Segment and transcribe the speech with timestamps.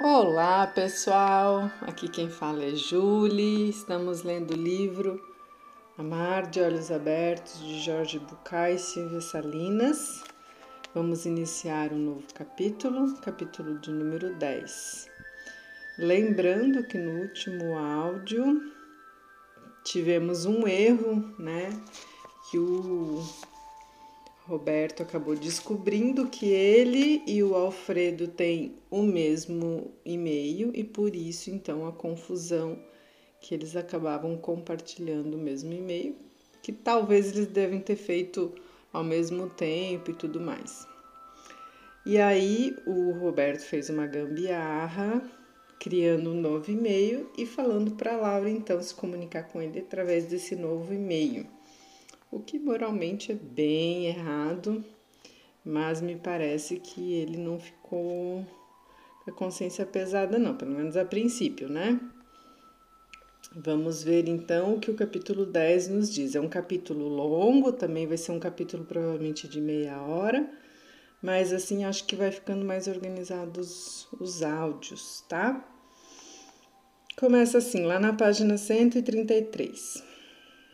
[0.00, 3.68] Olá pessoal, aqui quem fala é Julie.
[3.68, 5.20] Estamos lendo o livro
[5.98, 10.22] Amar de Olhos Abertos de Jorge Bucay e Silvia Salinas.
[10.94, 15.10] Vamos iniciar um novo capítulo, capítulo de número 10.
[15.98, 18.72] Lembrando que no último áudio
[19.82, 21.70] tivemos um erro, né?
[22.48, 23.20] Que o
[24.48, 31.50] Roberto acabou descobrindo que ele e o Alfredo têm o mesmo e-mail e por isso
[31.50, 32.82] então a confusão
[33.42, 36.16] que eles acabavam compartilhando o mesmo e-mail,
[36.62, 38.54] que talvez eles devem ter feito
[38.90, 40.88] ao mesmo tempo e tudo mais.
[42.06, 45.22] E aí o Roberto fez uma gambiarra,
[45.78, 50.24] criando um novo e-mail e falando para a Laura então se comunicar com ele através
[50.24, 51.57] desse novo e-mail
[52.30, 54.84] o que moralmente é bem errado,
[55.64, 58.46] mas me parece que ele não ficou
[59.24, 62.00] com a consciência pesada, não, pelo menos a princípio, né?
[63.54, 66.34] Vamos ver então o que o capítulo 10 nos diz.
[66.34, 70.48] É um capítulo longo, também vai ser um capítulo provavelmente de meia hora,
[71.22, 75.66] mas assim acho que vai ficando mais organizados os áudios, tá?
[77.18, 80.17] Começa assim, lá na página 133.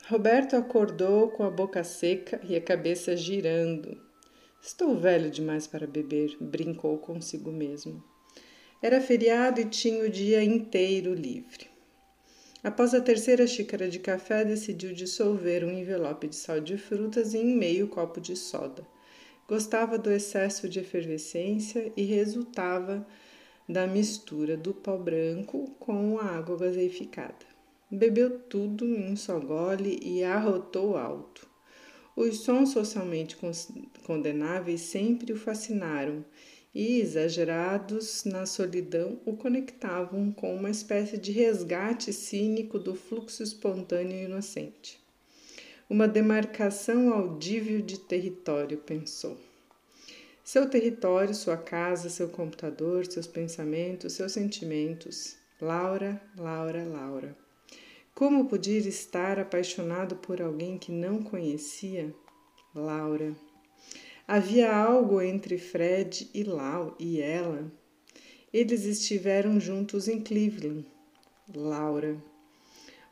[0.07, 3.99] Roberto acordou com a boca seca e a cabeça girando.
[4.61, 8.05] Estou velho demais para beber, brincou consigo mesmo.
[8.83, 11.71] Era feriado e tinha o dia inteiro livre.
[12.63, 17.57] Após a terceira xícara de café, decidiu dissolver um envelope de sal de frutas em
[17.57, 18.87] meio copo de soda.
[19.49, 23.07] Gostava do excesso de efervescência e resultava
[23.67, 27.54] da mistura do pó branco com a água gaseificada.
[27.95, 31.47] Bebeu tudo em um só gole e arrotou alto.
[32.17, 33.37] Os sons socialmente
[34.05, 36.25] condenáveis sempre o fascinaram
[36.75, 44.17] e, exagerados na solidão, o conectavam com uma espécie de resgate cínico do fluxo espontâneo
[44.17, 45.01] e inocente.
[45.89, 49.39] Uma demarcação audível de território, pensou.
[50.43, 55.37] Seu território, sua casa, seu computador, seus pensamentos, seus sentimentos.
[55.61, 57.44] Laura, Laura, Laura.
[58.15, 62.15] Como podia estar apaixonado por alguém que não conhecia?
[62.73, 63.35] Laura.
[64.27, 67.73] Havia algo entre Fred e Lau e ela.
[68.53, 70.87] Eles estiveram juntos em Cleveland.
[71.53, 72.17] Laura.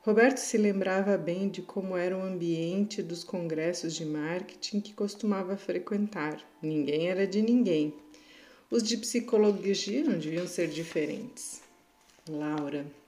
[0.03, 5.57] Roberto se lembrava bem de como era o ambiente dos congressos de marketing que costumava
[5.57, 6.41] frequentar.
[6.62, 7.93] Ninguém era de ninguém.
[8.71, 11.61] Os de psicologia não deviam ser diferentes.
[12.29, 13.02] Laura.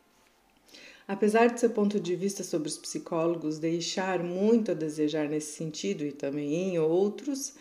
[1.07, 6.03] Apesar de seu ponto de vista sobre os psicólogos deixar muito a desejar nesse sentido
[6.03, 7.55] e também em outros,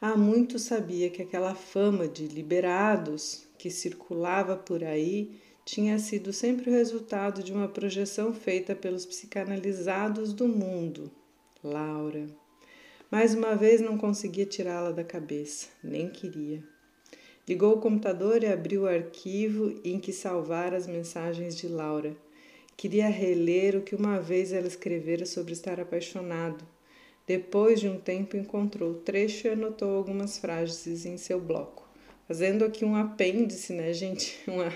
[0.00, 6.70] há muito sabia que aquela fama de liberados que circulava por aí tinha sido sempre
[6.70, 11.10] o resultado de uma projeção feita pelos psicanalizados do mundo.
[11.62, 12.26] Laura.
[13.10, 16.64] Mais uma vez não conseguia tirá-la da cabeça, nem queria.
[17.46, 22.16] Ligou o computador e abriu o arquivo em que salvara as mensagens de Laura
[22.76, 26.62] Queria reler o que uma vez ela escrevera sobre estar apaixonado.
[27.26, 31.88] Depois de um tempo, encontrou o trecho e anotou algumas frases em seu bloco.
[32.28, 34.38] Fazendo aqui um apêndice, né, gente?
[34.46, 34.70] Uma...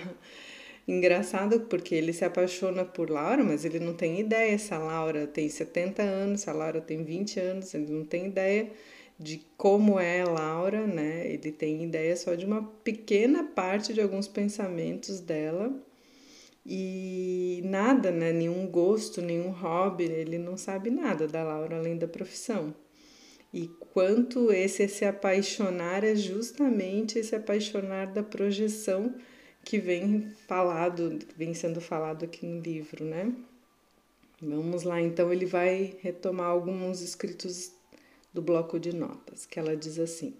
[0.87, 5.27] Engraçado porque ele se apaixona por Laura, mas ele não tem ideia se a Laura
[5.27, 8.71] tem 70 anos, se a Laura tem 20 anos, ele não tem ideia
[9.19, 11.31] de como é Laura, né?
[11.31, 15.71] Ele tem ideia só de uma pequena parte de alguns pensamentos dela
[16.65, 18.31] e nada, né?
[18.31, 22.73] Nenhum gosto, nenhum hobby, ele não sabe nada da Laura além da profissão.
[23.53, 29.13] E quanto esse se apaixonar é justamente esse apaixonar da projeção
[29.63, 33.33] que vem falado, vem sendo falado aqui no livro, né?
[34.41, 37.71] Vamos lá, então ele vai retomar alguns escritos
[38.33, 40.33] do bloco de notas, que ela diz assim: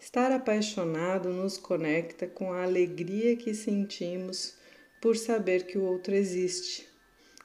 [0.00, 4.56] Estar apaixonado nos conecta com a alegria que sentimos
[5.00, 6.88] por saber que o outro existe.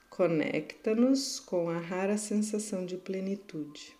[0.09, 3.95] Conecta-nos com a rara sensação de plenitude.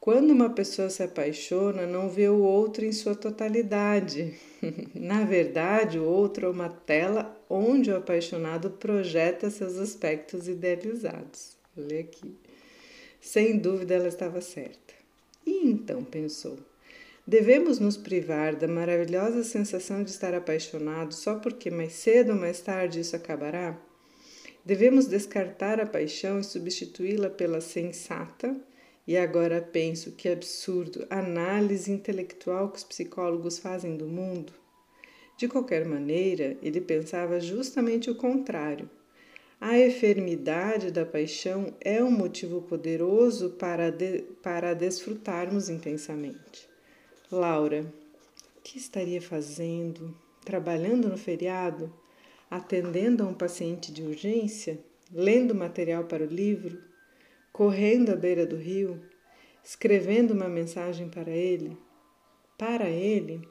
[0.00, 4.34] Quando uma pessoa se apaixona, não vê o outro em sua totalidade.
[4.94, 11.56] Na verdade, o outro é uma tela onde o apaixonado projeta seus aspectos idealizados.
[11.76, 12.36] Olha aqui.
[13.20, 14.94] Sem dúvida, ela estava certa.
[15.44, 16.56] E então pensou:
[17.28, 22.58] Devemos nos privar da maravilhosa sensação de estar apaixonado só porque mais cedo ou mais
[22.62, 23.78] tarde isso acabará?
[24.64, 28.58] Devemos descartar a paixão e substituí-la pela sensata,
[29.06, 34.54] e agora penso que absurdo, análise intelectual que os psicólogos fazem do mundo?
[35.36, 38.88] De qualquer maneira, ele pensava justamente o contrário.
[39.60, 46.67] A enfermidade da paixão é um motivo poderoso para, de, para desfrutarmos intensamente.
[47.30, 47.92] Laura,
[48.64, 50.16] que estaria fazendo?
[50.42, 51.92] Trabalhando no feriado?
[52.50, 54.80] Atendendo a um paciente de urgência?
[55.12, 56.82] Lendo material para o livro?
[57.52, 58.98] Correndo à beira do rio?
[59.62, 61.76] Escrevendo uma mensagem para ele?
[62.56, 63.46] Para ele?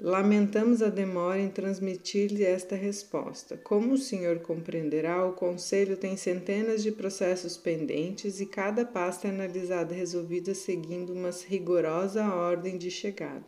[0.00, 3.56] Lamentamos a demora em transmitir-lhe esta resposta.
[3.56, 9.30] Como o senhor compreenderá, o Conselho tem centenas de processos pendentes e cada pasta é
[9.32, 13.44] analisada e resolvida seguindo uma rigorosa ordem de chegada.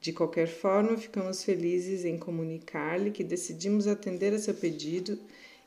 [0.00, 5.16] De qualquer forma, ficamos felizes em comunicar-lhe que decidimos atender a seu pedido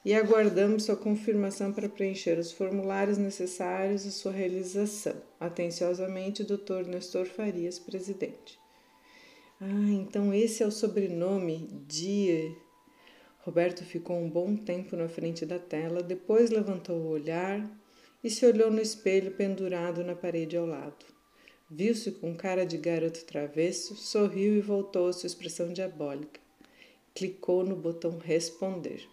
[0.03, 5.15] e aguardamos sua confirmação para preencher os formulários necessários à sua realização.
[5.39, 6.85] Atenciosamente, Dr.
[6.85, 8.64] Nestor Farias, presidente.
[9.61, 12.53] Ah, então esse é o sobrenome Dia.
[13.39, 17.65] Roberto ficou um bom tempo na frente da tela, depois levantou o olhar
[18.23, 21.05] e se olhou no espelho pendurado na parede ao lado.
[21.69, 26.39] Viu-se com cara de garoto travesso, sorriu e voltou à sua expressão diabólica.
[27.13, 29.07] Clicou no botão responder.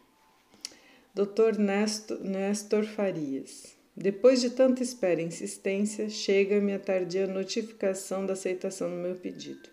[1.15, 1.59] Dr.
[1.59, 3.77] Nestor, Nestor Farias.
[3.95, 9.69] Depois de tanta espera e insistência, chega-me a tardia notificação da aceitação do meu pedido.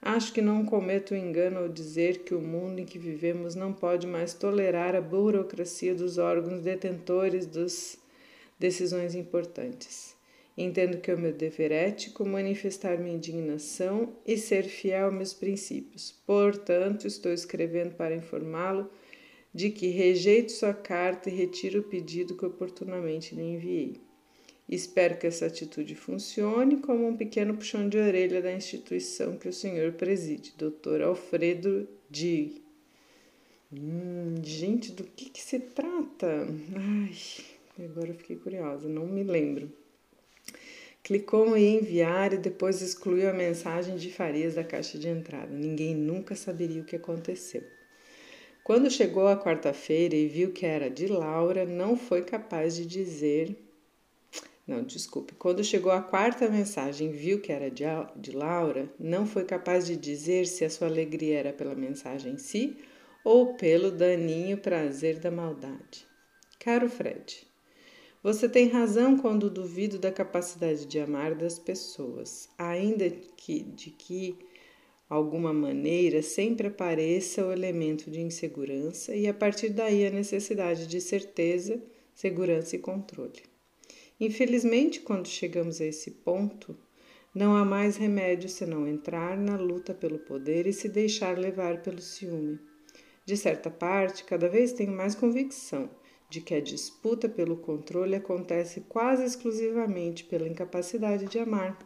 [0.00, 3.72] Acho que não cometo o engano ao dizer que o mundo em que vivemos não
[3.72, 7.98] pode mais tolerar a burocracia dos órgãos detentores das
[8.58, 10.14] decisões importantes.
[10.56, 15.34] Entendo que é o meu dever ético manifestar minha indignação e ser fiel aos meus
[15.34, 16.14] princípios.
[16.26, 18.88] Portanto, estou escrevendo para informá-lo
[19.52, 24.05] de que rejeito sua carta e retiro o pedido que oportunamente lhe enviei.
[24.68, 29.52] Espero que essa atitude funcione como um pequeno puxão de orelha da instituição que o
[29.52, 31.02] senhor preside, Dr.
[31.02, 32.62] Alfredo D.
[33.72, 36.48] Hum, gente, do que, que se trata?
[36.74, 39.70] Ai, agora eu fiquei curiosa, não me lembro.
[41.04, 45.52] Clicou em enviar e depois excluiu a mensagem de Farias da caixa de entrada.
[45.52, 47.62] Ninguém nunca saberia o que aconteceu.
[48.64, 53.56] Quando chegou a quarta-feira e viu que era de Laura, não foi capaz de dizer.
[54.66, 55.34] Não, desculpe.
[55.34, 57.84] Quando chegou a quarta mensagem viu que era de,
[58.16, 62.38] de Laura, não foi capaz de dizer se a sua alegria era pela mensagem em
[62.38, 62.76] si
[63.22, 66.04] ou pelo daninho prazer da maldade.
[66.58, 67.46] Caro Fred,
[68.22, 74.36] você tem razão quando duvido da capacidade de amar das pessoas, ainda que de que
[75.08, 81.00] alguma maneira sempre apareça o elemento de insegurança e a partir daí a necessidade de
[81.00, 81.80] certeza,
[82.12, 83.55] segurança e controle.
[84.18, 86.76] Infelizmente, quando chegamos a esse ponto,
[87.34, 92.00] não há mais remédio senão entrar na luta pelo poder e se deixar levar pelo
[92.00, 92.58] ciúme.
[93.26, 95.90] De certa parte, cada vez tenho mais convicção
[96.30, 101.78] de que a disputa pelo controle acontece quase exclusivamente pela incapacidade de amar.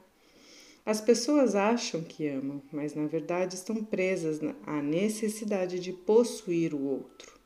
[0.86, 6.82] As pessoas acham que amam, mas na verdade estão presas à necessidade de possuir o
[6.82, 7.38] outro.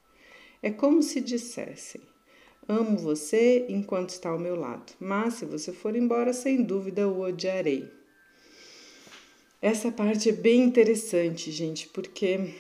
[0.63, 2.01] É como se dissessem:
[2.67, 7.21] Amo você enquanto está ao meu lado, mas se você for embora, sem dúvida o
[7.21, 7.91] odiarei.
[9.61, 12.55] Essa parte é bem interessante, gente, porque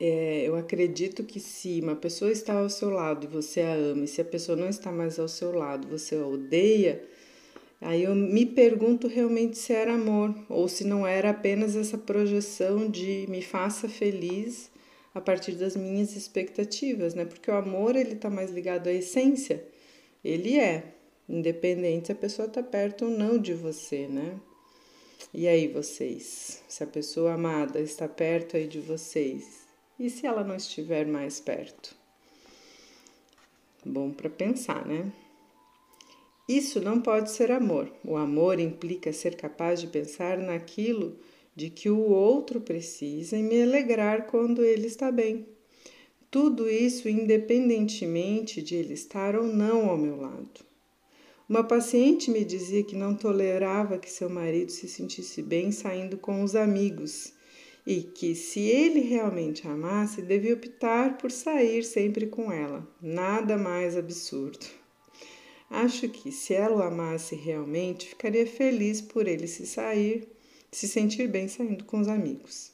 [0.00, 4.04] é, eu acredito que se uma pessoa está ao seu lado e você a ama,
[4.04, 7.04] e se a pessoa não está mais ao seu lado, você a odeia,
[7.80, 12.90] aí eu me pergunto realmente se era amor ou se não era apenas essa projeção
[12.90, 14.69] de me faça feliz
[15.14, 17.24] a partir das minhas expectativas, né?
[17.24, 19.64] Porque o amor ele está mais ligado à essência,
[20.24, 20.94] ele é
[21.28, 24.38] independente se a pessoa está perto ou não de você, né?
[25.32, 29.60] E aí vocês, se a pessoa amada está perto aí de vocês,
[29.98, 31.94] e se ela não estiver mais perto?
[33.84, 35.12] Bom para pensar, né?
[36.48, 37.92] Isso não pode ser amor.
[38.04, 41.16] O amor implica ser capaz de pensar naquilo
[41.60, 45.46] de que o outro precisa e me alegrar quando ele está bem.
[46.30, 50.64] Tudo isso independentemente de ele estar ou não ao meu lado.
[51.46, 56.42] Uma paciente me dizia que não tolerava que seu marido se sentisse bem saindo com
[56.42, 57.34] os amigos
[57.86, 62.88] e que, se ele realmente a amasse, devia optar por sair sempre com ela.
[63.02, 64.64] Nada mais absurdo.
[65.68, 70.26] Acho que, se ela o amasse realmente, ficaria feliz por ele se sair,
[70.70, 72.72] se sentir bem saindo com os amigos.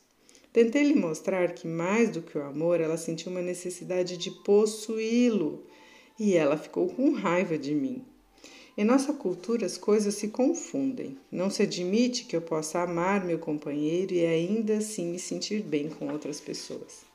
[0.53, 5.67] Tentei lhe mostrar que, mais do que o amor, ela sentiu uma necessidade de possuí-lo
[6.19, 8.05] e ela ficou com raiva de mim.
[8.79, 11.17] Em nossa cultura, as coisas se confundem.
[11.33, 15.89] Não se admite que eu possa amar meu companheiro e ainda assim me sentir bem
[15.89, 17.07] com outras pessoas.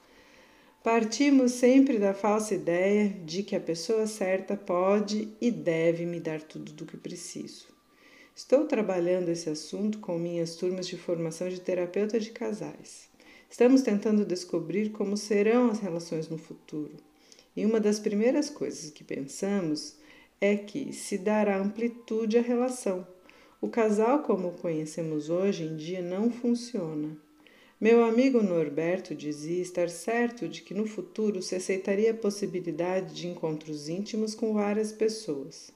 [0.83, 6.41] Partimos sempre da falsa ideia de que a pessoa certa pode e deve me dar
[6.41, 7.67] tudo do que preciso.
[8.33, 13.09] Estou trabalhando esse assunto com minhas turmas de formação de terapeuta de casais.
[13.49, 16.95] Estamos tentando descobrir como serão as relações no futuro.
[17.55, 19.97] E uma das primeiras coisas que pensamos
[20.39, 23.05] é que se dará amplitude à relação.
[23.59, 27.17] O casal, como o conhecemos hoje em dia, não funciona.
[27.79, 33.27] Meu amigo Norberto dizia estar certo de que no futuro se aceitaria a possibilidade de
[33.27, 35.73] encontros íntimos com várias pessoas.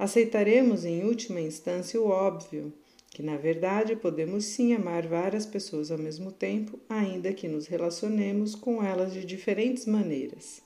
[0.00, 2.72] Aceitaremos, em última instância, o óbvio,
[3.10, 8.54] que na verdade podemos sim amar várias pessoas ao mesmo tempo, ainda que nos relacionemos
[8.54, 10.62] com elas de diferentes maneiras.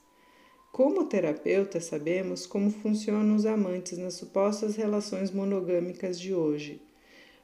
[0.70, 6.80] Como terapeuta, sabemos como funcionam os amantes nas supostas relações monogâmicas de hoje.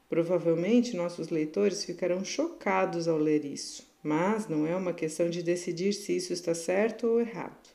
[0.07, 5.91] Provavelmente nossos leitores ficarão chocados ao ler isso, mas não é uma questão de decidir
[5.91, 7.69] se isso está certo ou errado.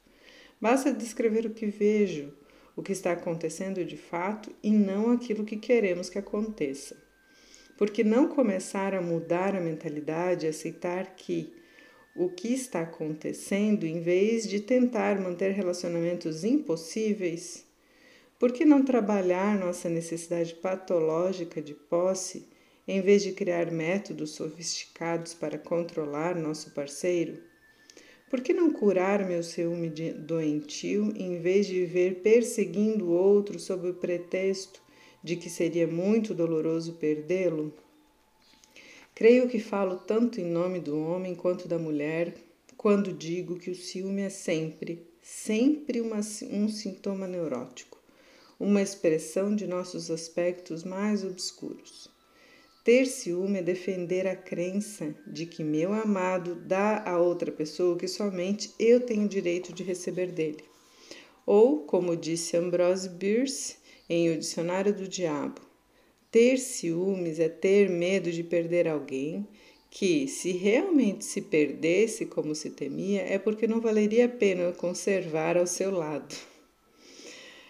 [0.58, 2.32] Basta descrever o que vejo,
[2.76, 6.94] o que está acontecendo de fato e não aquilo que queremos que aconteça.
[7.78, 11.52] Porque não começar a mudar a mentalidade, aceitar que
[12.14, 17.66] o que está acontecendo em vez de tentar manter relacionamentos impossíveis?
[18.38, 22.48] Por que não trabalhar nossa necessidade patológica de posse
[22.86, 27.45] em vez de criar métodos sofisticados para controlar nosso parceiro?
[28.28, 33.88] Por que não curar meu ciúme doentio em vez de viver perseguindo o outro sob
[33.88, 34.82] o pretexto
[35.22, 37.72] de que seria muito doloroso perdê-lo?
[39.14, 42.34] Creio que falo tanto em nome do homem quanto da mulher
[42.76, 46.18] quando digo que o ciúme é sempre, sempre uma,
[46.50, 47.98] um sintoma neurótico,
[48.58, 52.15] uma expressão de nossos aspectos mais obscuros.
[52.86, 57.98] Ter ciúme é defender a crença de que meu amado dá a outra pessoa o
[57.98, 60.62] que somente eu tenho direito de receber dele.
[61.44, 63.78] Ou, como disse Ambrose Bierce
[64.08, 65.60] em O Dicionário do Diabo,
[66.30, 69.44] ter ciúmes é ter medo de perder alguém
[69.90, 75.56] que, se realmente se perdesse como se temia, é porque não valeria a pena conservar
[75.56, 76.36] ao seu lado.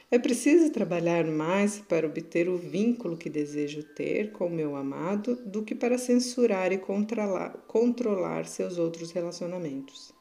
[0.09, 5.65] É preciso trabalhar mais para obter o vínculo que desejo ter com meu amado do
[5.65, 10.15] que para censurar e controlar, controlar seus outros relacionamentos.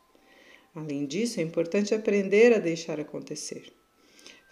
[0.73, 3.71] Além disso, é importante aprender a deixar acontecer.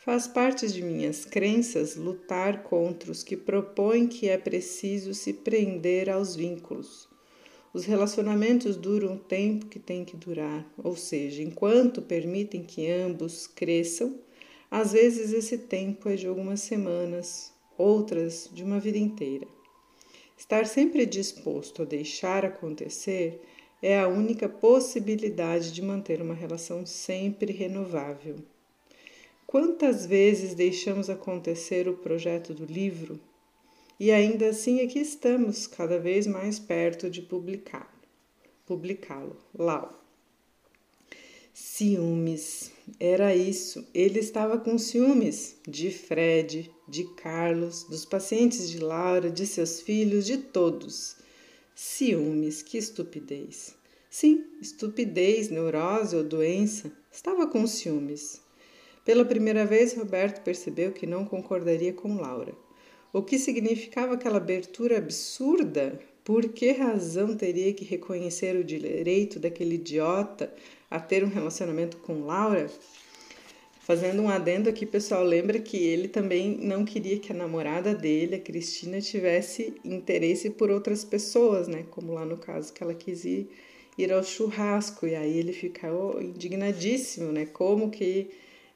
[0.05, 6.11] Faz parte de minhas crenças lutar contra os que propõem que é preciso se prender
[6.11, 7.09] aos vínculos.
[7.73, 13.47] Os relacionamentos duram o tempo que tem que durar, ou seja, enquanto permitem que ambos
[13.47, 14.19] cresçam,
[14.73, 19.45] às vezes esse tempo é de algumas semanas, outras de uma vida inteira.
[20.35, 23.39] Estar sempre disposto a deixar acontecer
[23.83, 28.37] é a única possibilidade de manter uma relação sempre renovável.
[29.45, 33.19] Quantas vezes deixamos acontecer o projeto do livro
[33.99, 37.85] e ainda assim aqui estamos, cada vez mais perto de publicá-lo.
[38.65, 39.37] Publicá-lo.
[39.53, 40.02] Lau.
[41.53, 42.71] Ciúmes.
[42.99, 43.85] Era isso.
[43.93, 50.25] Ele estava com ciúmes de Fred, de Carlos, dos pacientes de Laura, de seus filhos,
[50.25, 51.15] de todos.
[51.75, 53.75] Ciúmes, que estupidez.
[54.09, 56.91] Sim, estupidez, neurose ou doença.
[57.11, 58.41] Estava com ciúmes.
[59.05, 62.55] Pela primeira vez, Roberto percebeu que não concordaria com Laura.
[63.11, 65.99] O que significava aquela abertura absurda?
[66.23, 70.53] Por que razão teria que reconhecer o direito daquele idiota
[70.89, 72.69] a ter um relacionamento com Laura?
[73.81, 78.35] Fazendo um adendo aqui, pessoal, lembra que ele também não queria que a namorada dele,
[78.35, 81.83] a Cristina, tivesse interesse por outras pessoas, né?
[81.91, 83.49] Como lá no caso que ela quis ir,
[83.97, 85.05] ir ao churrasco.
[85.05, 87.45] E aí ele ficou indignadíssimo, né?
[87.45, 88.29] Como que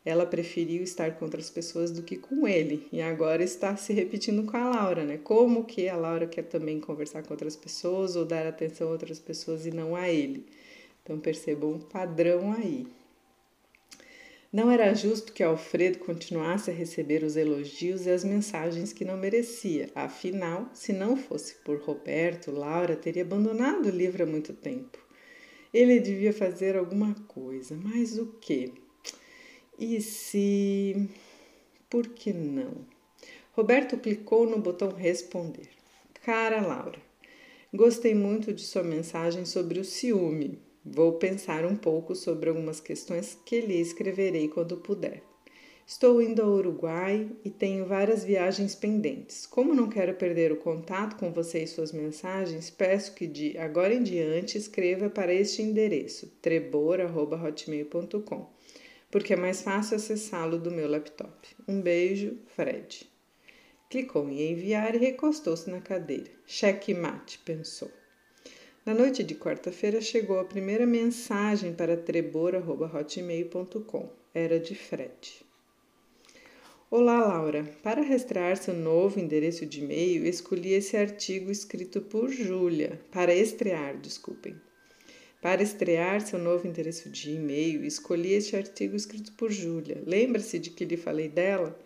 [0.07, 2.87] ela preferiu estar com outras pessoas do que com ele.
[2.93, 5.19] E agora está se repetindo com a Laura, né?
[5.21, 9.19] Como que a Laura quer também conversar com outras pessoas ou dar atenção a outras
[9.19, 10.45] pessoas e não a ele.
[11.03, 12.87] Então percebam um padrão aí.
[14.49, 19.17] Não era justo que Alfredo continuasse a receber os elogios e as mensagens que não
[19.17, 19.89] merecia.
[19.93, 25.05] Afinal, se não fosse por Roberto, Laura teria abandonado o livro há muito tempo.
[25.73, 28.86] Ele devia fazer alguma coisa, mas o que?
[29.79, 31.07] E se.
[31.87, 32.83] Por que não?
[33.51, 35.69] Roberto clicou no botão responder.
[36.23, 36.97] Cara Laura,
[37.71, 40.57] gostei muito de sua mensagem sobre o ciúme.
[40.83, 45.21] Vou pensar um pouco sobre algumas questões que lhe escreverei quando puder.
[45.85, 49.45] Estou indo ao Uruguai e tenho várias viagens pendentes.
[49.45, 53.93] Como não quero perder o contato com você e suas mensagens, peço que de agora
[53.93, 58.56] em diante escreva para este endereço trebor@hotmail.com
[59.09, 61.47] porque é mais fácil acessá-lo do meu laptop.
[61.67, 63.07] Um beijo, Fred.
[63.89, 66.29] Clicou em enviar e recostou-se na cadeira.
[66.45, 67.89] Cheque mate, pensou.
[68.85, 74.09] Na noite de quarta-feira chegou a primeira mensagem para trebor.hotmail.com.
[74.33, 75.47] Era de Fred.
[76.89, 77.65] Olá, Laura.
[77.83, 83.01] Para rastrear seu novo endereço de e-mail, escolhi esse artigo escrito por Júlia.
[83.11, 84.55] Para estrear, desculpem.
[85.47, 90.03] Para estrear seu novo endereço de e-mail, escolhi este artigo escrito por Júlia.
[90.05, 91.79] Lembra-se de que lhe falei dela?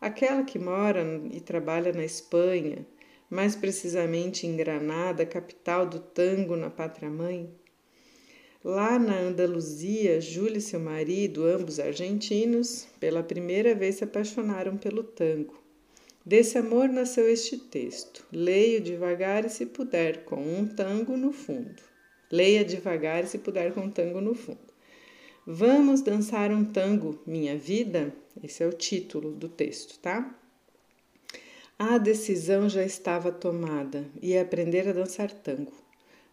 [0.00, 2.86] Aquela que mora e trabalha na Espanha,
[3.28, 7.50] mais precisamente em Granada, capital do tango na pátria-mãe.
[8.62, 15.02] Lá na Andaluzia, Júlia e seu marido, ambos argentinos, pela primeira vez se apaixonaram pelo
[15.02, 15.60] tango.
[16.24, 18.24] Desse amor nasceu este texto.
[18.30, 21.87] Leio devagar e se puder, com um tango no fundo.
[22.30, 24.68] Leia devagar se puder com tango no fundo.
[25.46, 28.12] Vamos dançar um tango, minha vida?
[28.42, 30.38] Esse é o título do texto, tá?
[31.78, 35.72] A decisão já estava tomada, ia aprender a dançar tango,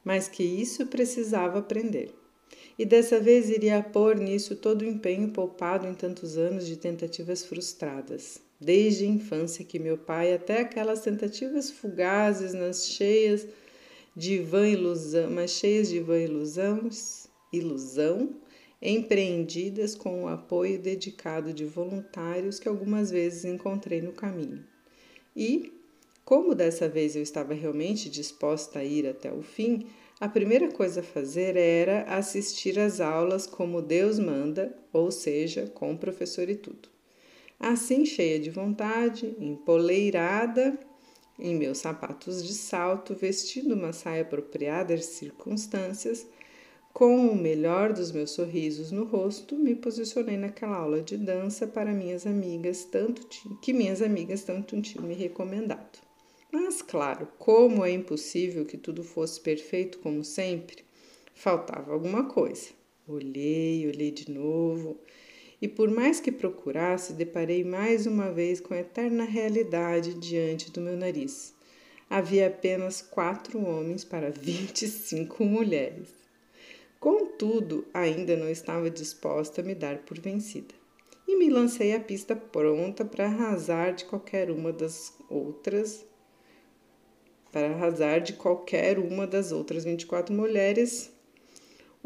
[0.04, 2.14] mas que isso precisava aprender.
[2.78, 7.46] E dessa vez iria pôr nisso todo o empenho poupado em tantos anos de tentativas
[7.46, 13.48] frustradas, desde a infância que meu pai, até aquelas tentativas fugazes nas cheias
[14.16, 16.90] de vã ilusão, mas cheias de vã ilusão,
[17.52, 18.36] ilusão,
[18.82, 24.64] empreendidas com o apoio dedicado de voluntários que algumas vezes encontrei no caminho.
[25.36, 25.74] E,
[26.24, 29.88] como dessa vez eu estava realmente disposta a ir até o fim,
[30.20, 35.92] a primeira coisa a fazer era assistir às aulas como Deus manda, ou seja, com
[35.92, 36.88] o professor e tudo.
[37.60, 40.78] Assim, cheia de vontade, empoleirada
[41.38, 46.26] em meus sapatos de salto, vestindo uma saia apropriada às circunstâncias,
[46.94, 51.92] com o melhor dos meus sorrisos no rosto, me posicionei naquela aula de dança para
[51.92, 53.28] minhas amigas, tanto
[53.62, 56.00] que minhas amigas tanto tinham me recomendado.
[56.50, 60.86] Mas, claro, como é impossível que tudo fosse perfeito como sempre,
[61.34, 62.70] faltava alguma coisa.
[63.06, 64.98] Olhei, olhei de novo,
[65.66, 70.80] e por mais que procurasse, deparei mais uma vez com a eterna realidade diante do
[70.80, 71.56] meu nariz.
[72.08, 76.10] Havia apenas quatro homens para vinte e cinco mulheres.
[77.00, 80.76] Contudo, ainda não estava disposta a me dar por vencida.
[81.28, 86.06] E me lancei à pista pronta para arrasar de qualquer uma das outras
[87.52, 91.12] para arrasar de qualquer uma das outras 24 mulheres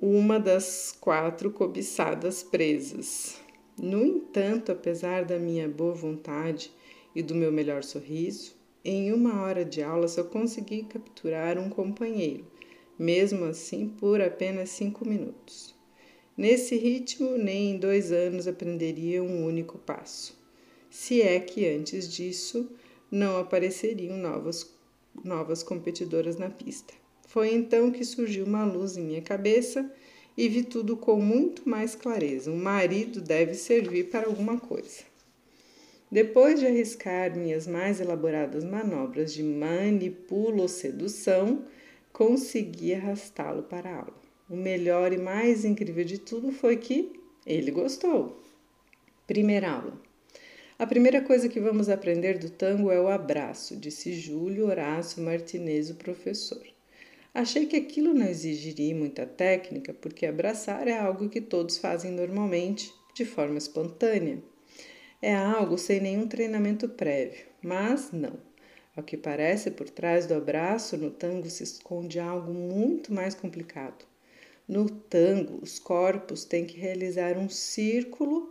[0.02, 3.49] uma das quatro cobiçadas presas.
[3.82, 6.70] No entanto, apesar da minha boa vontade
[7.16, 12.46] e do meu melhor sorriso, em uma hora de aula só consegui capturar um companheiro,
[12.98, 15.74] mesmo assim por apenas cinco minutos.
[16.36, 20.38] Nesse ritmo, nem em dois anos aprenderia um único passo,
[20.90, 22.70] se é que antes disso
[23.10, 24.74] não apareceriam novas,
[25.24, 26.94] novas competidoras na pista.
[27.28, 29.90] Foi então que surgiu uma luz em minha cabeça
[30.40, 32.50] e vi tudo com muito mais clareza.
[32.50, 35.04] O marido deve servir para alguma coisa.
[36.10, 41.66] Depois de arriscar minhas mais elaboradas manobras de manipulo sedução,
[42.14, 44.22] consegui arrastá-lo para a aula.
[44.50, 48.42] O melhor e mais incrível de tudo foi que ele gostou.
[49.28, 50.02] Primeira aula.
[50.80, 55.90] A primeira coisa que vamos aprender do tango é o abraço, disse Júlio Horácio Martinez,
[55.90, 56.66] o professor.
[57.34, 62.94] Achei que aquilo não exigiria muita técnica, porque abraçar é algo que todos fazem normalmente,
[63.14, 64.42] de forma espontânea.
[65.22, 68.40] É algo sem nenhum treinamento prévio, mas não.
[68.96, 74.06] Ao que parece, por trás do abraço no tango se esconde algo muito mais complicado.
[74.68, 78.50] No tango, os corpos têm que realizar um círculo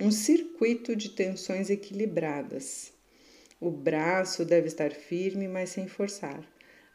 [0.00, 2.90] um circuito de tensões equilibradas.
[3.60, 6.42] O braço deve estar firme, mas sem forçar.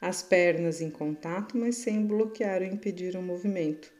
[0.06, 3.92] As pernas em contato, mas sem bloquear ou impedir o movimento.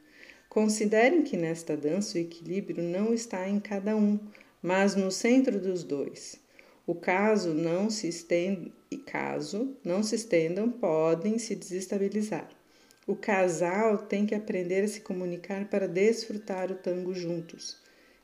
[0.48, 4.16] Considerem que nesta dança o equilíbrio não está em cada um,
[4.62, 6.40] mas no centro dos dois.
[6.86, 8.72] O caso não se estende,
[9.04, 12.48] caso não se estendam, podem se desestabilizar.
[13.04, 17.78] O casal tem que aprender a se comunicar para desfrutar o tango juntos.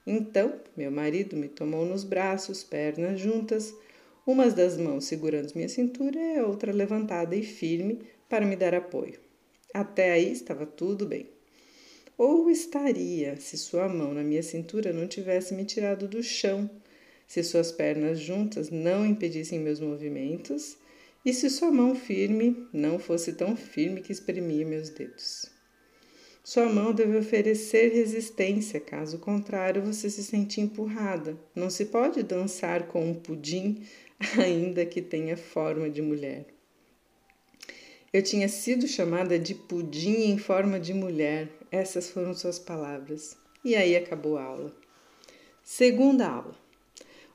[0.07, 3.75] Então, meu marido me tomou nos braços, pernas juntas,
[4.26, 8.74] uma das mãos segurando minha cintura e a outra levantada e firme para me dar
[8.74, 9.18] apoio.
[9.74, 11.28] Até aí estava tudo bem.
[12.16, 16.70] Ou estaria se sua mão na minha cintura não tivesse me tirado do chão,
[17.26, 20.76] se suas pernas juntas não impedissem meus movimentos
[21.24, 25.50] e se sua mão firme não fosse tão firme que espremia meus dedos.
[26.44, 31.38] Sua mão deve oferecer resistência, caso contrário, você se sente empurrada.
[31.54, 33.82] Não se pode dançar com um pudim,
[34.38, 36.46] ainda que tenha forma de mulher.
[38.12, 43.37] Eu tinha sido chamada de pudim em forma de mulher, essas foram suas palavras.
[43.64, 44.72] E aí acabou a aula.
[45.62, 46.54] Segunda aula.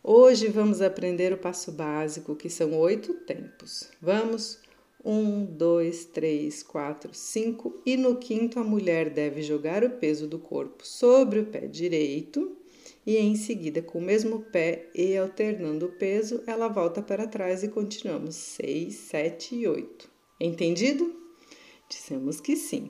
[0.03, 3.89] Hoje vamos aprender o passo básico, que são oito tempos.
[4.01, 4.59] Vamos?
[5.03, 7.81] Um, dois, três, quatro, cinco.
[7.85, 12.55] E no quinto, a mulher deve jogar o peso do corpo sobre o pé direito
[13.07, 17.63] e em seguida, com o mesmo pé e alternando o peso, ela volta para trás
[17.63, 18.35] e continuamos.
[18.35, 20.11] Seis, sete e oito.
[20.37, 21.15] Entendido?
[21.87, 22.89] Dissemos que sim.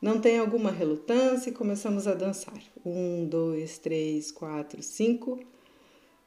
[0.00, 2.62] Não tem alguma relutância e começamos a dançar.
[2.86, 5.40] Um, dois, três, quatro, cinco.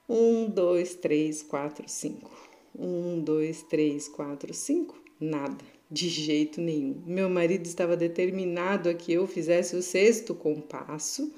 [0.09, 2.29] Um, dois, três, quatro, cinco.
[2.77, 5.01] Um, dois, três, quatro, cinco.
[5.17, 7.01] Nada, de jeito nenhum.
[7.05, 11.31] Meu marido estava determinado a que eu fizesse o sexto compasso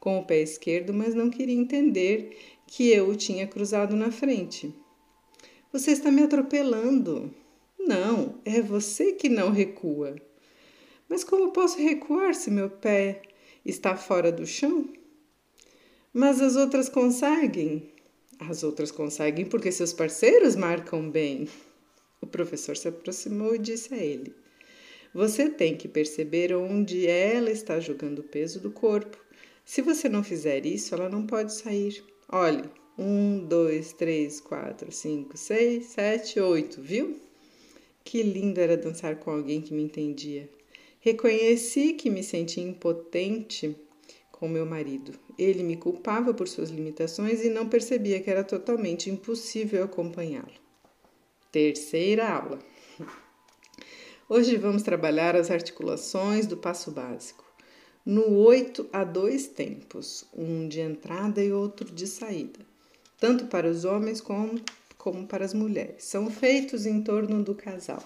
[0.00, 4.74] com o pé esquerdo, mas não queria entender que eu o tinha cruzado na frente.
[5.72, 7.34] Você está me atropelando.
[7.78, 10.16] Não, é você que não recua.
[11.08, 13.22] Mas como posso recuar se meu pé
[13.64, 14.88] está fora do chão?
[16.12, 17.90] Mas as outras conseguem.
[18.38, 21.48] As outras conseguem porque seus parceiros marcam bem.
[22.20, 24.34] O professor se aproximou e disse a ele:
[25.14, 29.18] Você tem que perceber onde ela está jogando o peso do corpo.
[29.68, 32.02] Se você não fizer isso, ela não pode sair.
[32.26, 32.64] Olhe,
[32.96, 37.20] um, dois, três, quatro, cinco, seis, sete, oito, viu?
[38.02, 40.48] Que lindo era dançar com alguém que me entendia.
[41.00, 43.76] Reconheci que me sentia impotente
[44.32, 45.12] com meu marido.
[45.38, 50.48] Ele me culpava por suas limitações e não percebia que era totalmente impossível acompanhá-lo.
[51.52, 52.58] Terceira aula.
[54.30, 57.47] Hoje vamos trabalhar as articulações do passo básico.
[58.10, 62.60] No 8 há dois tempos, um de entrada e outro de saída,
[63.20, 64.58] tanto para os homens como,
[64.96, 66.04] como para as mulheres.
[66.04, 68.02] São feitos em torno do casal.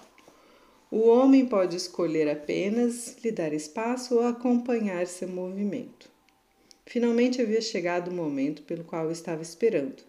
[0.91, 6.11] O homem pode escolher apenas lhe dar espaço ou acompanhar seu movimento.
[6.85, 10.03] Finalmente havia chegado o momento pelo qual eu estava esperando.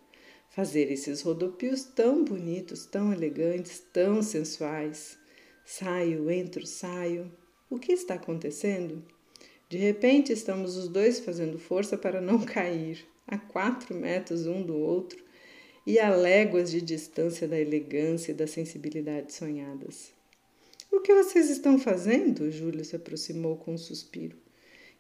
[0.51, 5.17] Fazer esses rodopios tão bonitos, tão elegantes, tão sensuais.
[5.65, 7.31] Saio, entro, saio.
[7.71, 9.01] O que está acontecendo?
[9.75, 14.77] De repente, estamos os dois fazendo força para não cair, a quatro metros um do
[14.77, 15.19] outro
[15.85, 20.13] e a léguas de distância da elegância e da sensibilidade sonhadas.
[20.93, 22.53] O que vocês estão fazendo?
[22.53, 24.37] Júlio se aproximou com um suspiro.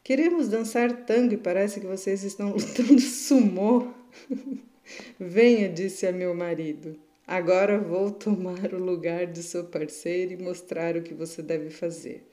[0.02, 3.94] Queremos dançar tango e parece que vocês estão lutando sumô.
[5.20, 6.98] Venha, disse a meu marido.
[7.24, 12.28] Agora vou tomar o lugar de seu parceiro e mostrar o que você deve fazer.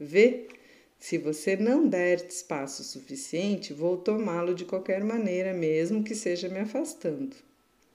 [0.00, 0.48] Vê,
[1.02, 6.60] se você não der espaço suficiente, vou tomá-lo de qualquer maneira, mesmo que seja me
[6.60, 7.34] afastando.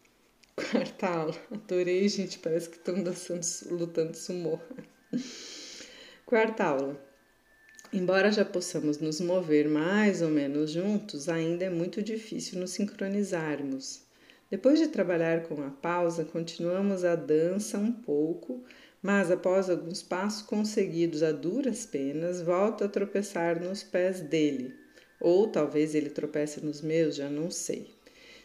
[0.54, 1.36] Quarta aula.
[1.50, 2.38] Adorei, gente.
[2.38, 4.60] Parece que estão dançando, lutando sumô.
[6.28, 7.02] Quarta aula.
[7.94, 14.02] Embora já possamos nos mover mais ou menos juntos, ainda é muito difícil nos sincronizarmos.
[14.50, 18.64] Depois de trabalhar com a pausa, continuamos a dança um pouco,
[19.02, 24.74] mas após alguns passos conseguidos a duras penas, volto a tropeçar nos pés dele.
[25.20, 27.92] Ou talvez ele tropece nos meus, já não sei.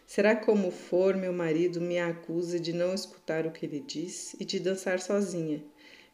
[0.04, 4.44] Será como for, meu marido me acusa de não escutar o que ele diz e
[4.44, 5.62] de dançar sozinha.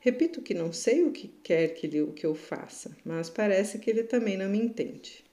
[0.01, 3.89] Repito que não sei o que quer que, ele, que eu faça, mas parece que
[3.89, 5.25] ele também não me entende.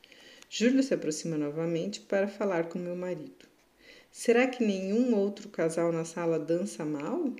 [0.49, 3.54] Júlio se aproxima novamente para falar com meu marido.
[4.17, 7.33] Será que nenhum outro casal na sala dança mal?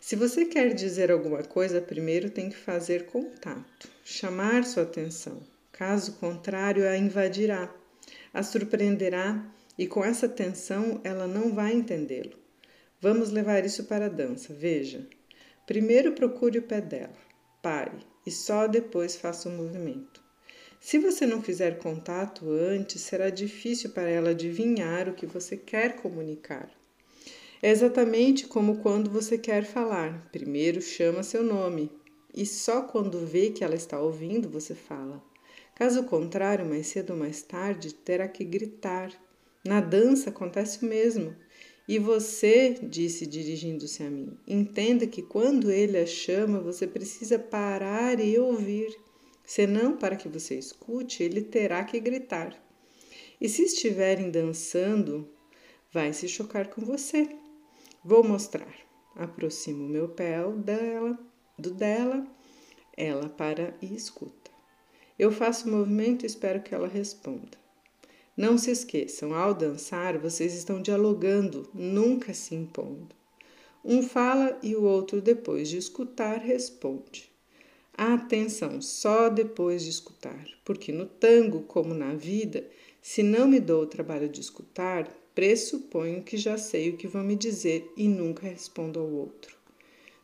[0.00, 5.40] Se você quer dizer alguma coisa, primeiro tem que fazer contato, chamar sua atenção.
[5.70, 7.72] Caso contrário, a invadirá.
[8.34, 12.36] A surpreenderá e com essa tensão ela não vai entendê-lo.
[13.00, 14.52] Vamos levar isso para a dança.
[14.52, 15.06] Veja.
[15.68, 17.16] Primeiro procure o pé dela.
[17.62, 20.09] Pare e só depois faça o movimento.
[20.80, 25.96] Se você não fizer contato antes, será difícil para ela adivinhar o que você quer
[25.96, 26.70] comunicar.
[27.62, 30.26] É exatamente como quando você quer falar.
[30.32, 31.92] Primeiro chama seu nome
[32.34, 35.22] e só quando vê que ela está ouvindo você fala.
[35.74, 39.12] Caso contrário, mais cedo ou mais tarde, terá que gritar.
[39.62, 41.36] Na dança acontece o mesmo.
[41.86, 48.18] E você, disse dirigindo-se a mim, entenda que quando ele a chama, você precisa parar
[48.18, 48.96] e ouvir.
[49.50, 52.56] Senão, para que você escute, ele terá que gritar.
[53.40, 55.28] E se estiverem dançando,
[55.92, 57.28] vai se chocar com você.
[58.04, 58.72] Vou mostrar.
[59.16, 61.18] Aproximo meu pé dela,
[61.58, 62.24] do dela,
[62.96, 64.52] ela para e escuta.
[65.18, 67.58] Eu faço o movimento e espero que ela responda.
[68.36, 73.16] Não se esqueçam, ao dançar, vocês estão dialogando, nunca se impondo.
[73.84, 77.29] Um fala e o outro, depois de escutar, responde.
[78.02, 82.66] Atenção, só depois de escutar, porque no tango, como na vida,
[83.02, 87.22] se não me dou o trabalho de escutar, pressuponho que já sei o que vão
[87.22, 89.54] me dizer e nunca respondo ao outro.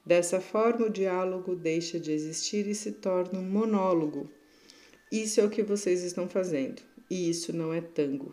[0.06, 4.26] Dessa forma, o diálogo deixa de existir e se torna um monólogo.
[5.12, 8.30] Isso é o que vocês estão fazendo e isso não é tango,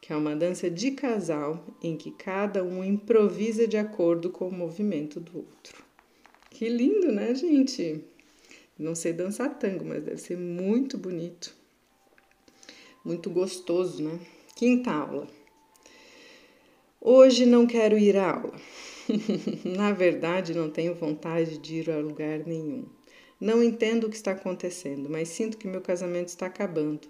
[0.00, 4.54] que é uma dança de casal em que cada um improvisa de acordo com o
[4.54, 5.82] movimento do outro.
[6.48, 8.13] Que lindo, né, gente?
[8.78, 11.54] Não sei dançar tango, mas deve ser muito bonito.
[13.04, 14.18] Muito gostoso, né?
[14.56, 15.28] Quinta aula.
[17.00, 18.60] Hoje não quero ir à aula.
[19.64, 22.86] Na verdade, não tenho vontade de ir a lugar nenhum.
[23.40, 27.08] Não entendo o que está acontecendo, mas sinto que meu casamento está acabando.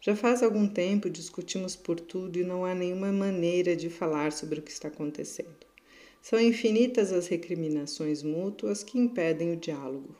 [0.00, 4.58] Já faz algum tempo discutimos por tudo e não há nenhuma maneira de falar sobre
[4.58, 5.66] o que está acontecendo.
[6.20, 10.14] São infinitas as recriminações mútuas que impedem o diálogo.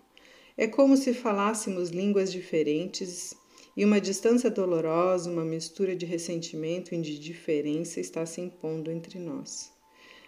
[0.60, 3.32] É como se falássemos línguas diferentes
[3.76, 9.20] e uma distância dolorosa, uma mistura de ressentimento e de diferença está se impondo entre
[9.20, 9.70] nós.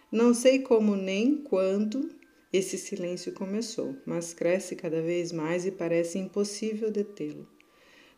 [0.09, 2.09] Não sei como nem quando
[2.53, 7.45] esse silêncio começou, mas cresce cada vez mais e parece impossível detê-lo.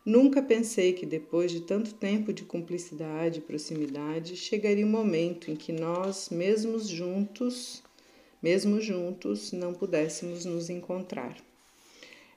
[0.06, 5.50] Nunca pensei que depois de tanto tempo de cumplicidade e proximidade, chegaria o um momento
[5.50, 7.82] em que nós, mesmos juntos,
[8.40, 11.36] mesmo juntos, não pudéssemos nos encontrar.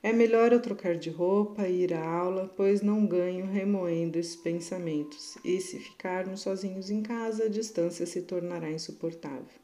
[0.07, 4.37] É melhor eu trocar de roupa e ir à aula, pois não ganho remoendo esses
[4.37, 9.59] pensamentos, e se ficarmos sozinhos em casa, a distância se tornará insuportável.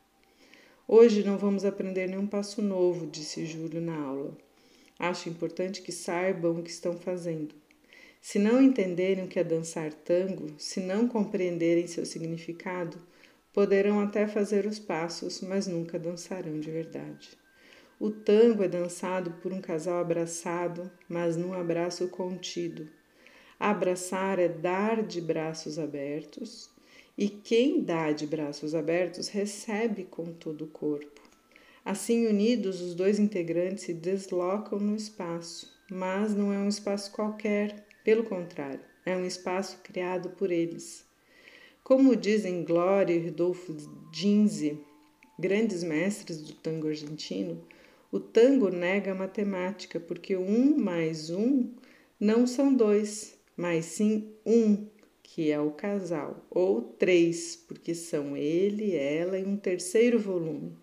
[0.86, 4.38] Hoje não vamos aprender nenhum passo novo, disse Júlio na aula.
[4.99, 7.56] Acho importante que saibam o que estão fazendo.
[8.19, 12.97] Se não entenderem o que é dançar tango, se não compreenderem seu significado,
[13.53, 17.41] poderão até fazer os passos, mas nunca dançarão de verdade.
[17.99, 22.89] O tango é dançado por um casal abraçado, mas num abraço contido.
[23.60, 26.69] Abraçar é dar de braços abertos,
[27.17, 31.21] e quem dá de braços abertos recebe com todo o corpo.
[31.86, 37.86] Assim unidos, os dois integrantes se deslocam no espaço, mas não é um espaço qualquer,
[38.03, 41.06] pelo contrário, é um espaço criado por eles.
[41.84, 43.75] Como dizem Glória e Rodolfo
[44.12, 44.79] Ginzi,
[45.38, 47.62] grandes mestres do tango argentino,
[48.13, 51.71] o tango nega a matemática, porque um mais um
[52.19, 54.86] não são dois, mas sim um,
[55.23, 60.78] que é o casal, ou três, porque são ele, ela e um terceiro volume.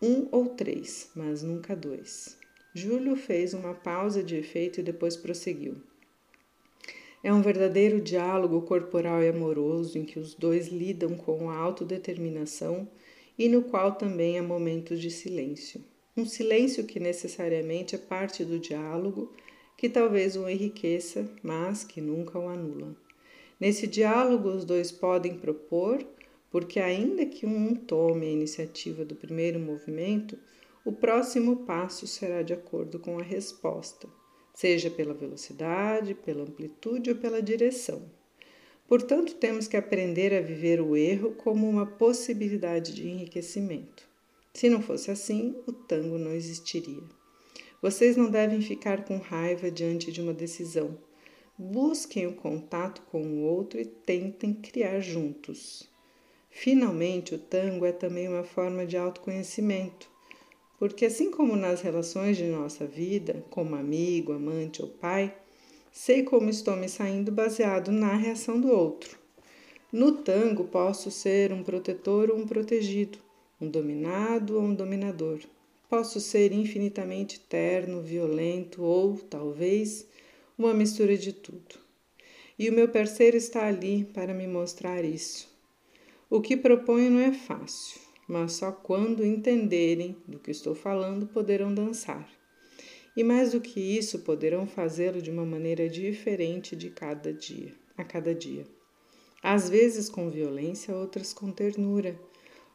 [0.00, 2.38] Um ou três, mas nunca dois.
[2.74, 5.76] Júlio fez uma pausa de efeito e depois prosseguiu.
[7.22, 12.88] É um verdadeiro diálogo corporal e amoroso em que os dois lidam com a autodeterminação
[13.38, 15.84] e no qual também há momentos de silêncio.
[16.16, 19.32] Um silêncio que necessariamente é parte do diálogo,
[19.76, 22.96] que talvez o enriqueça, mas que nunca o anula.
[23.58, 26.04] Nesse diálogo, os dois podem propor,
[26.50, 30.38] porque, ainda que um tome a iniciativa do primeiro movimento,
[30.84, 34.08] o próximo passo será de acordo com a resposta
[34.60, 38.02] seja pela velocidade, pela amplitude ou pela direção.
[38.86, 44.06] Portanto, temos que aprender a viver o erro como uma possibilidade de enriquecimento.
[44.52, 47.02] Se não fosse assim, o tango não existiria.
[47.80, 50.98] Vocês não devem ficar com raiva diante de uma decisão.
[51.58, 55.88] Busquem o contato com o outro e tentem criar juntos.
[56.50, 60.10] Finalmente, o tango é também uma forma de autoconhecimento
[60.78, 65.36] porque, assim como nas relações de nossa vida, como amigo, amante ou pai,
[65.92, 69.18] Sei como estou me saindo baseado na reação do outro.
[69.92, 73.18] No tango, posso ser um protetor ou um protegido,
[73.60, 75.40] um dominado ou um dominador.
[75.88, 80.06] Posso ser infinitamente terno, violento ou, talvez,
[80.56, 81.76] uma mistura de tudo.
[82.58, 85.48] E o meu parceiro está ali para me mostrar isso.
[86.28, 91.74] O que proponho não é fácil, mas só quando entenderem do que estou falando poderão
[91.74, 92.30] dançar.
[93.16, 98.04] E mais do que isso, poderão fazê-lo de uma maneira diferente de cada dia, a
[98.04, 98.64] cada dia.
[99.42, 102.16] Às vezes com violência, outras com ternura,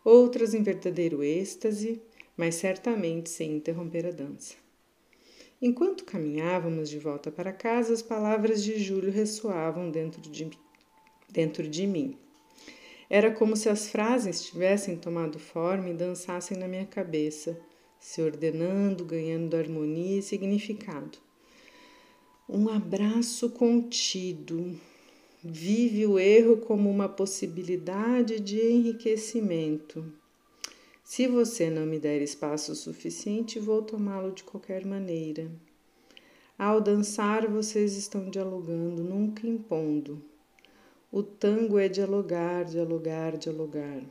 [0.06, 2.00] outras em verdadeiro êxtase,
[2.38, 4.54] mas certamente sem interromper a dança.
[5.62, 10.52] Enquanto caminhávamos de volta para casa, as palavras de Júlio ressoavam dentro de,
[11.32, 12.18] dentro de mim.
[13.10, 17.60] Era como se as frases tivessem tomado forma e dançassem na minha cabeça,
[18.00, 21.18] se ordenando, ganhando harmonia e significado.
[22.48, 24.80] Um abraço contido.
[25.48, 30.04] Vive o erro como uma possibilidade de enriquecimento.
[31.04, 35.48] Se você não me der espaço suficiente, vou tomá-lo de qualquer maneira.
[36.58, 40.20] Ao dançar, vocês estão dialogando, nunca impondo.
[41.12, 44.02] O tango é dialogar, dialogar, dialogar.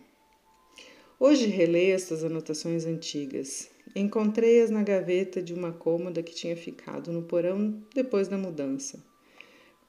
[1.18, 3.68] Hoje releio estas anotações antigas.
[3.97, 9.03] Encontrei-as na gaveta de uma cômoda que tinha ficado no porão depois da mudança.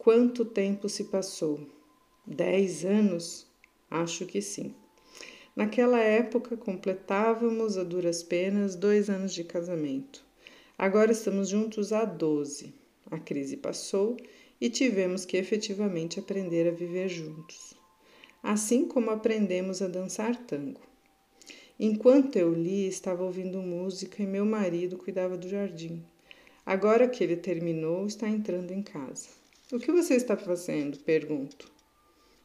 [0.06, 1.60] Quanto tempo se passou?
[2.28, 3.48] Dez anos?
[3.90, 4.76] Acho que sim.
[5.56, 10.24] Naquela época completávamos a duras penas dois anos de casamento.
[10.78, 12.72] Agora estamos juntos há doze.
[13.10, 14.16] A crise passou
[14.62, 17.74] e tivemos que efetivamente aprender a viver juntos.
[18.44, 20.82] Assim como aprendemos a dançar tango.
[21.80, 26.06] Enquanto eu li, estava ouvindo música e meu marido cuidava do jardim.
[26.64, 29.44] Agora que ele terminou, está entrando em casa.
[29.74, 31.00] O que você está fazendo?
[31.00, 31.72] Pergunto.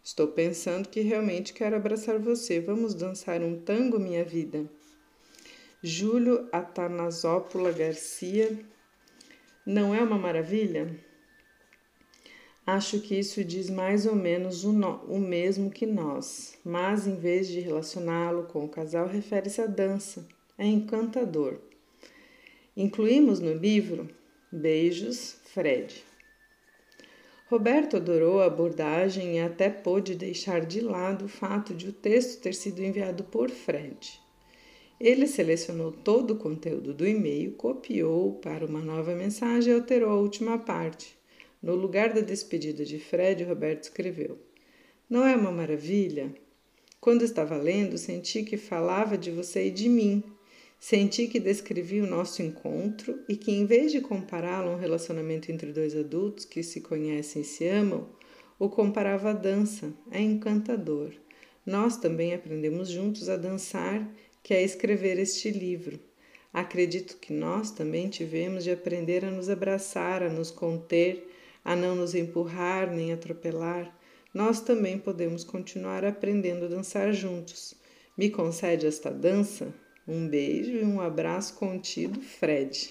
[0.02, 2.60] Estou pensando que realmente quero abraçar você.
[2.60, 4.64] Vamos dançar um tango, minha vida?
[5.82, 8.58] Júlio Atanasópola Garcia.
[9.66, 10.98] Não é uma maravilha?
[12.66, 17.16] Acho que isso diz mais ou menos o, no, o mesmo que nós, mas em
[17.16, 20.26] vez de relacioná-lo com o casal, refere-se à dança.
[20.56, 21.60] É encantador.
[22.74, 24.08] Incluímos no livro
[24.50, 26.09] Beijos, Fred.
[27.50, 32.40] Roberto adorou a abordagem e até pôde deixar de lado o fato de o texto
[32.40, 34.20] ter sido enviado por Fred.
[35.00, 40.20] Ele selecionou todo o conteúdo do e-mail, copiou para uma nova mensagem e alterou a
[40.20, 41.18] última parte.
[41.60, 44.38] No lugar da despedida de Fred, Roberto escreveu:
[45.08, 46.32] Não é uma maravilha?
[47.00, 50.22] Quando estava lendo, senti que falava de você e de mim.
[50.82, 55.52] Senti que descrevi o nosso encontro e que, em vez de compará-lo a um relacionamento
[55.52, 58.08] entre dois adultos que se conhecem e se amam,
[58.58, 59.92] o comparava à dança.
[60.10, 61.12] É encantador.
[61.66, 64.10] Nós também aprendemos juntos a dançar,
[64.42, 66.00] que é escrever este livro.
[66.50, 71.28] Acredito que nós também tivemos de aprender a nos abraçar, a nos conter,
[71.62, 73.94] a não nos empurrar nem atropelar.
[74.32, 77.74] Nós também podemos continuar aprendendo a dançar juntos.
[78.16, 79.74] Me concede esta dança?
[80.10, 82.90] Um beijo e um abraço contido, Fred.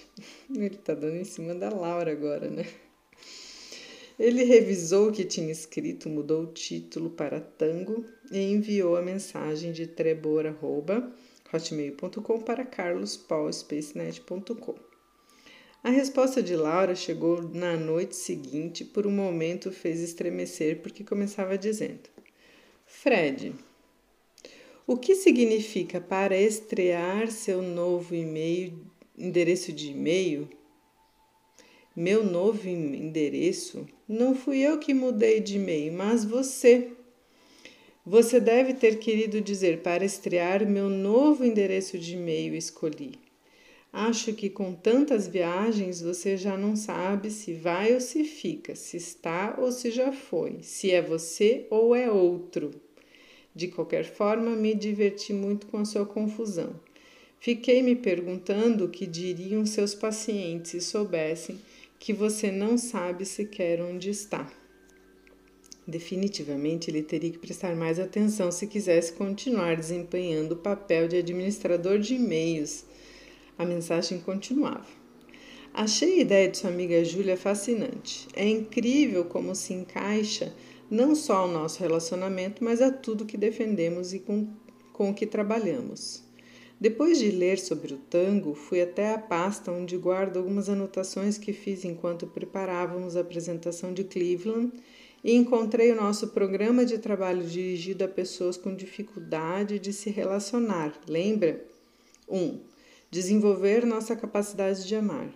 [0.56, 2.66] Ele tá dando em cima da Laura agora, né?
[4.18, 9.74] Ele revisou o que tinha escrito, mudou o título para tango e enviou a mensagem
[9.74, 14.76] de trebor.hotmail.com para carlospaulspacenet.com.
[15.84, 21.58] A resposta de Laura chegou na noite seguinte, por um momento fez estremecer porque começava
[21.58, 22.08] dizendo:
[22.86, 23.54] Fred,
[24.90, 28.74] o que significa para estrear seu novo e-mail,
[29.16, 30.50] endereço de e-mail?
[31.96, 33.86] Meu novo endereço?
[34.08, 36.94] Não fui eu que mudei de e-mail, mas você.
[38.04, 43.12] Você deve ter querido dizer para estrear meu novo endereço de e-mail escolhi.
[43.94, 48.98] Acho que com tantas viagens você já não sabe se vai ou se fica, se
[48.98, 52.89] está ou se já foi, se é você ou é outro.
[53.56, 56.76] De qualquer forma, me diverti muito com a sua confusão.
[57.40, 61.60] Fiquei me perguntando o que diriam seus pacientes se soubessem
[61.98, 64.52] que você não sabe sequer onde está.
[65.88, 71.98] Definitivamente ele teria que prestar mais atenção se quisesse continuar desempenhando o papel de administrador
[71.98, 72.86] de e-mails.
[73.58, 74.86] A mensagem continuava.
[75.74, 78.28] Achei a ideia de sua amiga Júlia fascinante.
[78.34, 80.54] É incrível como se encaixa
[80.90, 84.48] não só ao nosso relacionamento, mas a tudo que defendemos e com,
[84.92, 86.24] com que trabalhamos.
[86.80, 91.52] Depois de ler sobre o tango, fui até a pasta onde guardo algumas anotações que
[91.52, 94.72] fiz enquanto preparávamos a apresentação de Cleveland
[95.22, 100.98] e encontrei o nosso programa de trabalho dirigido a pessoas com dificuldade de se relacionar.
[101.06, 101.66] Lembra?
[102.30, 102.38] 1.
[102.38, 102.62] Um,
[103.12, 105.34] desenvolver nossa capacidade de amar.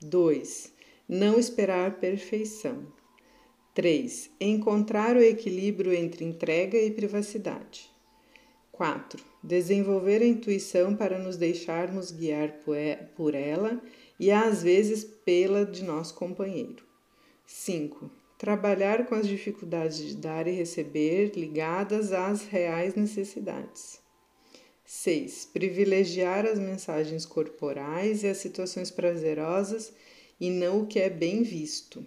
[0.00, 0.72] 2.
[1.08, 2.86] Não esperar perfeição.
[3.74, 4.30] 3.
[4.40, 7.90] Encontrar o equilíbrio entre entrega e privacidade.
[8.70, 9.20] 4.
[9.42, 12.60] Desenvolver a intuição para nos deixarmos guiar
[13.16, 13.82] por ela
[14.18, 16.84] e às vezes pela de nosso companheiro.
[17.46, 18.08] 5.
[18.38, 23.98] Trabalhar com as dificuldades de dar e receber ligadas às reais necessidades.
[24.84, 25.46] 6.
[25.52, 29.92] Privilegiar as mensagens corporais e as situações prazerosas
[30.40, 32.06] e não o que é bem visto.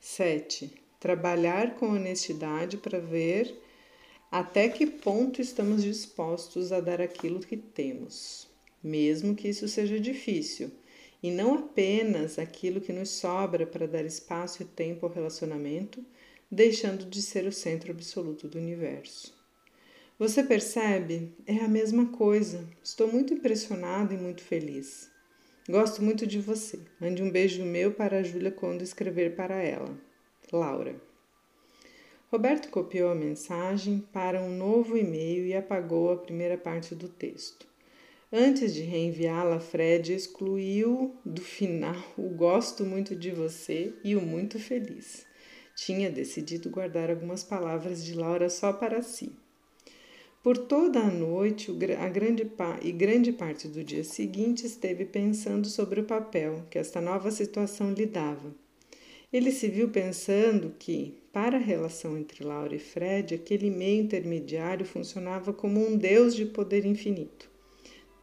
[0.00, 0.72] 7.
[0.98, 3.54] Trabalhar com honestidade para ver
[4.30, 8.48] até que ponto estamos dispostos a dar aquilo que temos,
[8.82, 10.70] mesmo que isso seja difícil,
[11.22, 16.02] e não apenas aquilo que nos sobra para dar espaço e tempo ao relacionamento,
[16.50, 19.38] deixando de ser o centro absoluto do universo.
[20.18, 21.34] Você percebe?
[21.46, 22.66] É a mesma coisa.
[22.82, 25.09] Estou muito impressionado e muito feliz.
[25.70, 26.80] Gosto muito de você.
[27.00, 29.96] Mande um beijo meu para a Júlia quando escrever para ela.
[30.52, 31.00] Laura.
[32.28, 37.68] Roberto copiou a mensagem para um novo e-mail e apagou a primeira parte do texto.
[38.32, 44.58] Antes de reenviá-la, Fred excluiu do final o gosto muito de você e o muito
[44.58, 45.24] feliz.
[45.76, 49.32] Tinha decidido guardar algumas palavras de Laura só para si.
[50.42, 51.70] Por toda a noite
[52.00, 56.98] a grande e grande parte do dia seguinte esteve pensando sobre o papel que esta
[56.98, 58.54] nova situação lhe dava.
[59.30, 64.86] Ele se viu pensando que, para a relação entre Laura e Fred, aquele meio intermediário
[64.86, 67.50] funcionava como um deus de poder infinito.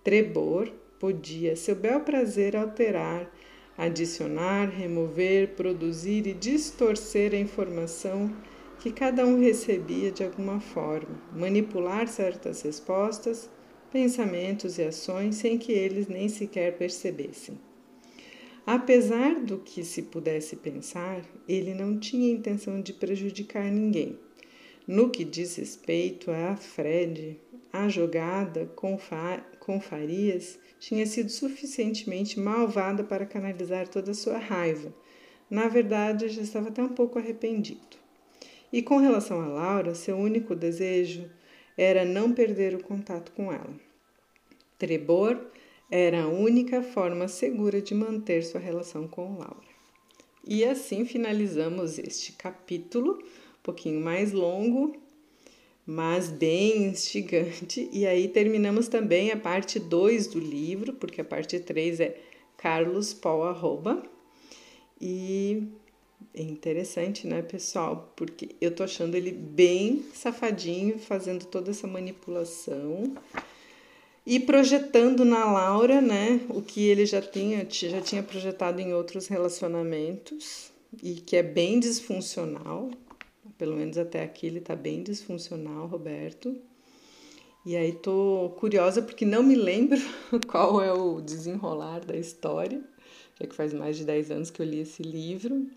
[0.04, 3.32] Trebor podia, seu bel prazer, alterar,
[3.78, 8.36] adicionar, remover, produzir e distorcer a informação
[8.80, 13.50] que cada um recebia de alguma forma, manipular certas respostas,
[13.92, 17.58] pensamentos e ações sem que eles nem sequer percebessem.
[18.66, 24.20] Apesar do que se pudesse pensar, ele não tinha intenção de prejudicar ninguém.
[24.86, 27.40] No que diz respeito a Fred,
[27.72, 34.38] a jogada com, fa com Farias tinha sido suficientemente malvada para canalizar toda a sua
[34.38, 34.94] raiva.
[35.50, 38.07] Na verdade, já estava até um pouco arrependido.
[38.72, 41.30] E com relação a Laura, seu único desejo
[41.78, 43.74] era não perder o contato com ela.
[44.78, 45.40] Trebor
[45.90, 49.68] era a única forma segura de manter sua relação com Laura.
[50.46, 54.96] E assim finalizamos este capítulo, um pouquinho mais longo,
[55.86, 57.90] mas bem instigante.
[57.94, 62.18] E aí terminamos também a parte 2 do livro, porque a parte 3 é
[62.58, 64.04] Carlos Paul Arroba.
[65.00, 65.68] E
[66.34, 68.14] é interessante, né, pessoal?
[68.16, 73.16] Porque eu tô achando ele bem safadinho, fazendo toda essa manipulação
[74.26, 79.28] e projetando na Laura, né, o que ele já tinha, já tinha projetado em outros
[79.28, 82.92] relacionamentos e que é bem disfuncional.
[83.58, 86.56] Pelo menos até aqui ele tá bem disfuncional, Roberto.
[87.66, 90.00] E aí tô curiosa porque não me lembro
[90.48, 92.82] qual é o desenrolar da história,
[93.40, 95.68] já que faz mais de 10 anos que eu li esse livro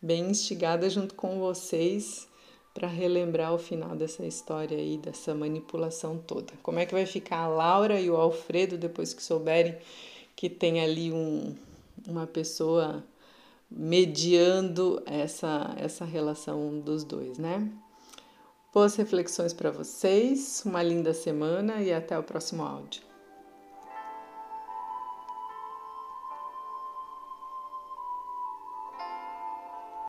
[0.00, 2.28] bem instigada junto com vocês
[2.74, 6.52] para relembrar o final dessa história aí, dessa manipulação toda.
[6.62, 9.78] Como é que vai ficar a Laura e o Alfredo depois que souberem
[10.34, 11.54] que tem ali um,
[12.06, 13.02] uma pessoa
[13.70, 17.66] mediando essa, essa relação dos dois, né?
[18.72, 23.05] Boas reflexões para vocês, uma linda semana e até o próximo áudio.